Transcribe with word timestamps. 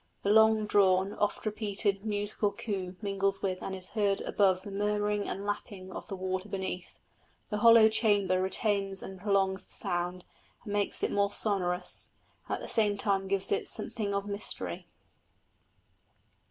The 0.23 0.31
long 0.31 0.65
drawn, 0.65 1.13
oft 1.13 1.45
repeated 1.45 2.03
musical 2.03 2.51
coo 2.51 2.95
mingles 3.03 3.43
with 3.43 3.61
and 3.61 3.75
is 3.75 3.89
heard 3.89 4.19
above 4.21 4.63
the 4.63 4.71
murmuring 4.71 5.29
and 5.29 5.45
lapping 5.45 5.91
of 5.91 6.07
the 6.07 6.15
water 6.15 6.49
beneath; 6.49 6.97
the 7.51 7.59
hollow 7.59 7.87
chamber 7.87 8.41
retains 8.41 9.03
and 9.03 9.19
prolongs 9.21 9.63
the 9.67 9.75
sound, 9.75 10.25
and 10.63 10.73
makes 10.73 11.03
it 11.03 11.11
more 11.11 11.29
sonorous, 11.29 12.13
and 12.47 12.55
at 12.55 12.61
the 12.61 12.67
same 12.67 12.97
time 12.97 13.27
gives 13.27 13.51
it 13.51 13.67
something 13.67 14.11
of 14.15 14.25
mystery. 14.25 14.87